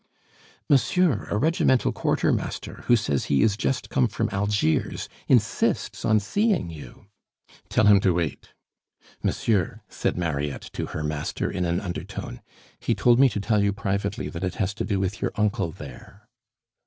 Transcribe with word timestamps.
"Monsieur, 0.67 1.27
a 1.29 1.37
regimental 1.37 1.91
quartermaster, 1.91 2.81
who 2.87 2.95
says 2.95 3.25
he 3.25 3.43
is 3.43 3.55
just 3.55 3.91
come 3.91 4.07
from 4.07 4.29
Algiers, 4.31 5.07
insists 5.27 6.03
on 6.03 6.19
seeing 6.19 6.71
you." 6.71 7.05
"Tell 7.69 7.85
him 7.85 7.99
to 7.99 8.15
wait." 8.15 8.55
"Monsieur," 9.21 9.81
said 9.89 10.17
Mariette 10.17 10.71
to 10.73 10.87
her 10.87 11.03
master 11.03 11.51
in 11.51 11.65
an 11.65 11.79
undertone, 11.79 12.41
"he 12.79 12.95
told 12.95 13.19
me 13.19 13.29
to 13.29 13.39
tell 13.39 13.61
you 13.63 13.71
privately 13.73 14.27
that 14.27 14.43
it 14.43 14.55
has 14.55 14.73
to 14.73 14.83
do 14.83 14.99
with 14.99 15.21
your 15.21 15.33
uncle 15.35 15.69
there." 15.71 16.27